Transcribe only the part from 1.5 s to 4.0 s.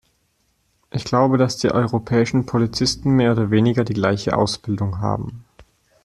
die europäischen Polizisten mehr oder weniger die